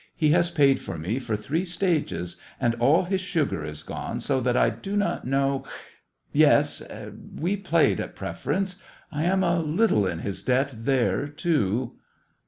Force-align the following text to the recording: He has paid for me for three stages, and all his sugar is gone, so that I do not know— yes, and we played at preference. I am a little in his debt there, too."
He 0.15 0.29
has 0.29 0.49
paid 0.49 0.81
for 0.81 0.97
me 0.97 1.19
for 1.19 1.35
three 1.37 1.63
stages, 1.63 2.35
and 2.59 2.73
all 2.79 3.03
his 3.03 3.21
sugar 3.21 3.63
is 3.63 3.83
gone, 3.83 4.19
so 4.19 4.41
that 4.41 4.57
I 4.57 4.71
do 4.71 4.97
not 4.97 5.27
know— 5.27 5.63
yes, 6.33 6.81
and 6.81 7.37
we 7.39 7.55
played 7.55 7.99
at 7.99 8.15
preference. 8.15 8.81
I 9.11 9.25
am 9.25 9.43
a 9.43 9.59
little 9.59 10.07
in 10.07 10.17
his 10.21 10.41
debt 10.41 10.73
there, 10.75 11.27
too." 11.27 11.99